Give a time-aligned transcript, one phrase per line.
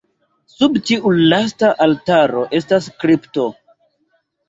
[0.53, 3.51] Sub tiu lasta altaro estas kripto.